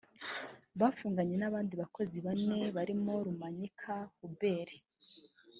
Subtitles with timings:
[0.79, 4.71] Bafunganywe n’abandi bakozi bane barimo Rumanyika Hubert